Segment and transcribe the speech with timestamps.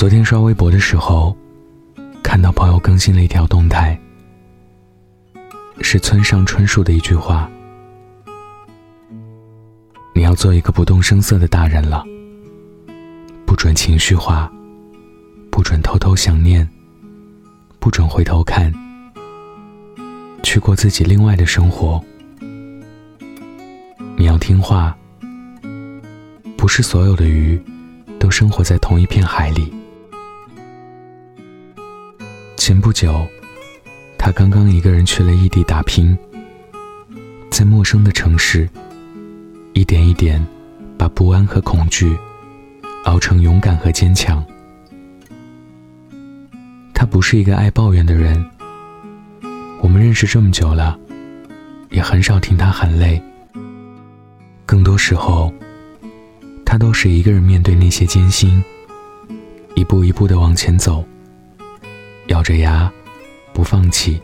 [0.00, 1.36] 昨天刷微博的时候，
[2.22, 4.00] 看到朋友更新了一条动态，
[5.82, 7.50] 是村上春树的一句话
[10.16, 12.02] ：“你要做一个不动声色的大人了，
[13.44, 14.50] 不准情绪化，
[15.50, 16.66] 不准偷偷想念，
[17.78, 18.72] 不准回头看，
[20.42, 22.02] 去过自己另外的生活。
[24.16, 24.96] 你要听话，
[26.56, 27.62] 不是所有的鱼
[28.18, 29.70] 都生活在同一片海里。”
[32.60, 33.26] 前不久，
[34.18, 36.14] 他刚刚一个人去了异地打拼，
[37.50, 38.68] 在陌生的城市，
[39.72, 40.46] 一点一点
[40.98, 42.14] 把不安和恐惧
[43.04, 44.44] 熬成勇敢和坚强。
[46.92, 48.44] 他不是一个爱抱怨的人，
[49.80, 50.98] 我们认识这么久了，
[51.88, 53.20] 也很少听他喊累。
[54.66, 55.50] 更多时候，
[56.66, 58.62] 他都是一个人面对那些艰辛，
[59.74, 61.02] 一步一步的往前走。
[62.26, 62.90] 咬着牙，
[63.52, 64.20] 不放弃。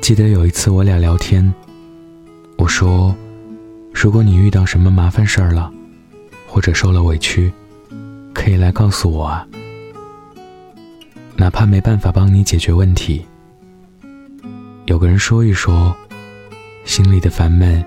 [0.00, 1.52] 记得有一次我俩聊天，
[2.56, 3.14] 我说
[3.92, 5.72] ：“如果你遇到什么麻烦事儿了，
[6.46, 7.52] 或者受了委屈，
[8.32, 9.46] 可以来告诉我啊。
[11.34, 13.26] 哪怕没办法帮你解决问题，
[14.86, 15.94] 有个人说一说，
[16.84, 17.84] 心里的烦闷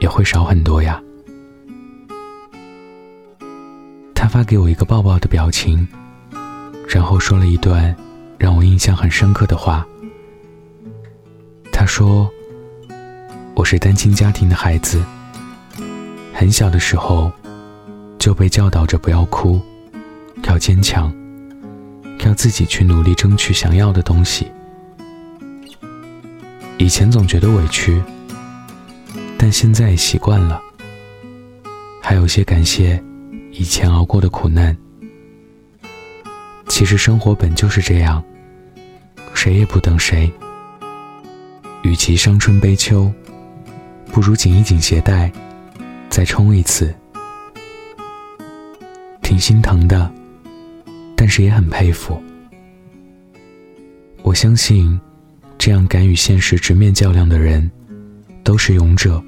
[0.00, 1.00] 也会少很多呀。”
[4.12, 5.86] 他发给我一个抱抱的表情。
[6.88, 7.94] 然后说了一段
[8.38, 9.86] 让我印象很深刻的话。
[11.72, 12.30] 他说
[13.56, 15.04] ：“我是单亲家庭的孩子，
[16.32, 17.30] 很小的时候
[18.18, 19.60] 就被教导着不要哭，
[20.44, 21.12] 要坚强，
[22.24, 24.50] 要自己去努力争取想要的东西。
[26.78, 28.00] 以前总觉得委屈，
[29.36, 30.60] 但现在也习惯了，
[32.00, 33.02] 还有些感谢
[33.50, 34.76] 以前熬过的苦难。”
[36.74, 38.20] 其实生活本就是这样，
[39.32, 40.28] 谁也不等谁。
[41.84, 43.12] 与其伤春悲秋，
[44.10, 45.30] 不如紧一紧鞋带，
[46.10, 46.92] 再冲一次。
[49.22, 50.12] 挺心疼的，
[51.14, 52.20] 但是也很佩服。
[54.22, 55.00] 我相信，
[55.56, 57.70] 这样敢与现实直面较量的人，
[58.42, 59.22] 都是勇者，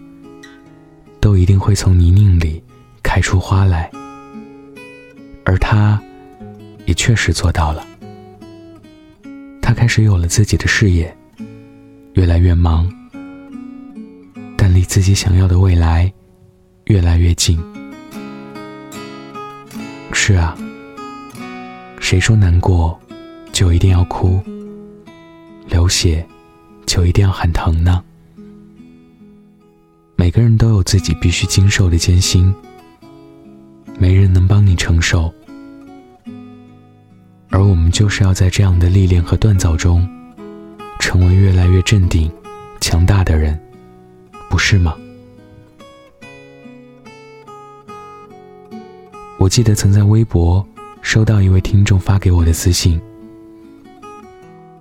[1.21, 2.61] 都一定会从泥泞里
[3.05, 3.89] 开出花来。
[5.45, 6.03] 而他。
[6.87, 7.87] 也确实做到了。
[9.61, 11.15] 他开始有了自己的事业，
[12.15, 12.91] 越来越忙，
[14.57, 16.11] 但离自己想要的未来
[16.85, 17.61] 越来越近。
[20.13, 20.57] 是啊，
[22.01, 22.99] 谁说难过
[23.53, 24.41] 就一定要哭，
[25.69, 26.27] 流血
[26.87, 28.03] 就一定要喊疼呢？
[30.15, 32.55] 每个人都有自己必须经受的艰辛，
[33.99, 35.33] 没人能帮你承受。
[37.57, 40.07] 而我们就是要在这样的历练和锻造中，
[40.99, 42.31] 成为越来越镇定、
[42.83, 43.59] 强大的人，
[44.51, 44.95] 不是吗？
[49.39, 50.63] 我记得曾在微博
[51.01, 53.01] 收到一位听众发给我的私信，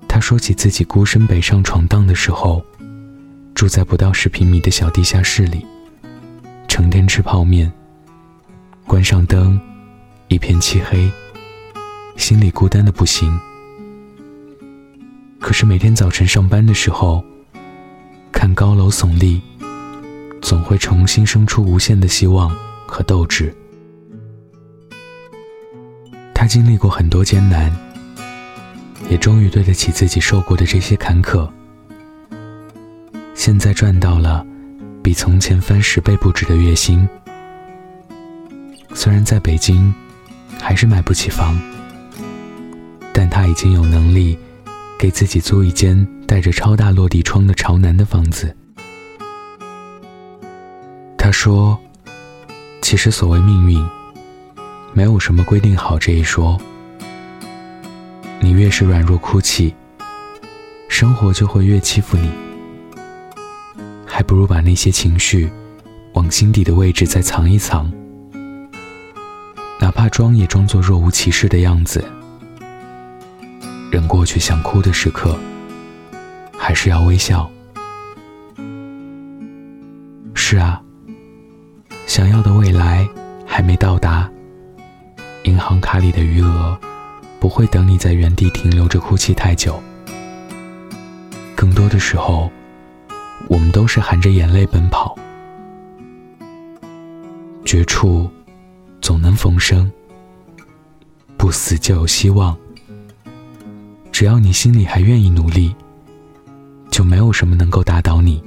[0.05, 2.61] 他说起自己孤身北上闯荡的时候，
[3.53, 5.65] 住在不到十平米的小地下室里，
[6.67, 7.71] 成天吃泡面，
[8.85, 9.57] 关上灯，
[10.27, 11.09] 一片漆黑。
[12.15, 13.39] 心里孤单的不行，
[15.39, 17.23] 可是每天早晨上班的时候，
[18.31, 19.41] 看高楼耸立，
[20.41, 22.49] 总会重新生出无限的希望
[22.87, 23.53] 和斗志。
[26.33, 27.71] 他经历过很多艰难，
[29.09, 31.47] 也终于对得起自己受过的这些坎坷。
[33.35, 34.45] 现在赚到了
[35.03, 37.07] 比从前翻十倍不止的月薪，
[38.93, 39.93] 虽然在北京，
[40.59, 41.55] 还是买不起房。
[43.17, 44.37] 但他已经有能力
[44.99, 48.53] 给自己租一间带着超大落地窗的朝南的房子。
[51.17, 51.79] 他说
[52.83, 53.81] ：“其实所谓命运，
[54.93, 56.59] 没有什么规定好这一说。
[58.41, 59.73] 你越是软弱哭泣，
[60.90, 62.29] 生活就会越欺负你。
[64.05, 65.49] 还不如把那些情绪
[66.16, 67.90] 往心底的位置再藏一藏，
[69.79, 72.03] 哪怕装也装作若无其事的样子。”
[73.95, 75.39] 忍过去想哭的时刻，
[76.57, 77.49] 还是要微笑。
[80.33, 80.81] 是啊，
[82.05, 83.07] 想要的未来
[83.47, 84.29] 还没到达，
[85.43, 86.77] 银行卡里的余额
[87.39, 89.81] 不会等你在原地停留着哭泣太久。
[91.55, 92.51] 更多的时候，
[93.47, 95.17] 我们都是含着眼泪奔跑。
[97.63, 98.29] 绝处
[98.99, 99.89] 总能逢生，
[101.37, 102.53] 不死就有希望。
[104.17, 105.76] 只要你心里还愿意努力，
[106.90, 108.41] 就没有什么能够打倒你。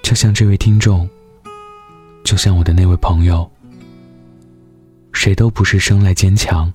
[0.00, 1.10] 就像这位听众，
[2.22, 3.50] 就像我的那位朋友，
[5.12, 6.72] 谁都不是生来坚强，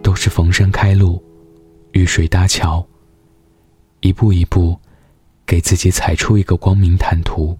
[0.00, 1.20] 都是逢山开路，
[1.90, 2.86] 遇水搭桥，
[3.98, 4.78] 一步一步，
[5.44, 7.58] 给自己踩出一个光明坦途。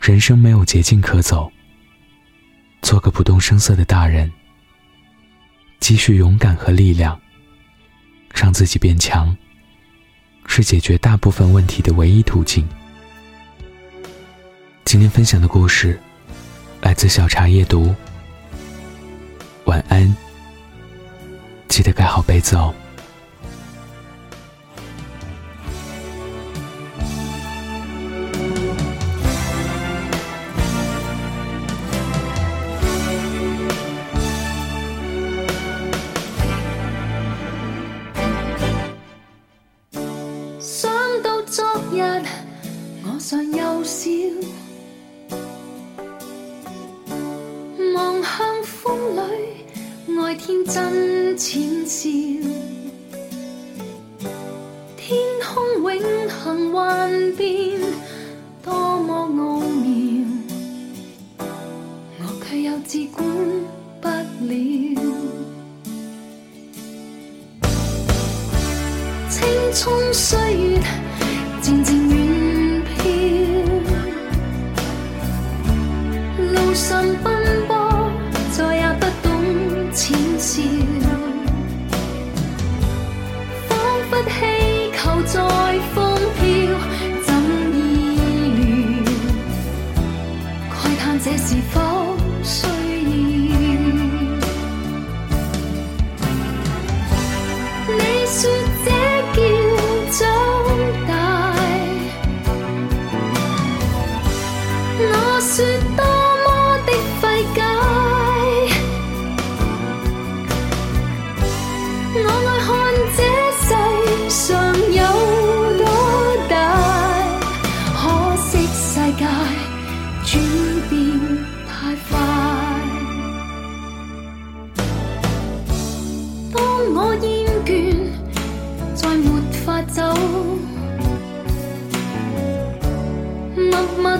[0.00, 1.50] 人生没有捷径可走，
[2.86, 4.30] 做个不动声色的大人，
[5.80, 7.20] 积蓄勇敢和力量，
[8.32, 9.36] 让自己变强，
[10.46, 12.64] 是解决大部分问题的唯一途径。
[14.84, 16.00] 今天分享的故事
[16.80, 17.92] 来自小茶夜读。
[19.64, 20.16] 晚安，
[21.66, 22.72] 记得盖好被子哦。
[43.28, 44.08] 在幼小，
[47.92, 49.20] 望向风里，
[50.22, 52.08] 爱天真浅笑，
[54.96, 57.80] 天空永恒幻变，
[58.62, 60.24] 多么奥妙，
[62.20, 63.26] 我却又自管
[64.00, 64.08] 不
[64.46, 64.54] 了。
[69.28, 69.42] 青
[69.74, 70.80] 葱岁月
[76.76, 78.12] 就算奔波
[78.52, 80.62] 再也不懂浅笑。
[83.66, 83.78] 仿
[84.10, 84.22] 佛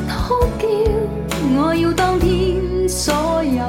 [0.03, 0.67] 哭叫，
[1.57, 3.15] 我要当天所
[3.45, 3.61] 有，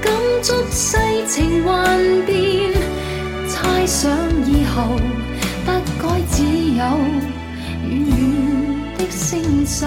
[0.00, 0.12] 感
[0.42, 0.96] 触世
[1.28, 2.72] 情幻变，
[3.48, 4.10] 猜想
[4.46, 4.82] 以后
[5.64, 6.82] 不该只有
[7.88, 9.86] 远远的星宿。